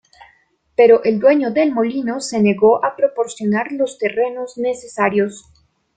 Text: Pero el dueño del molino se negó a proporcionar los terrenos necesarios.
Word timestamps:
Pero 0.75 1.03
el 1.03 1.19
dueño 1.19 1.51
del 1.51 1.73
molino 1.73 2.21
se 2.21 2.41
negó 2.41 2.83
a 2.83 2.95
proporcionar 2.95 3.71
los 3.71 3.99
terrenos 3.99 4.57
necesarios. 4.57 5.45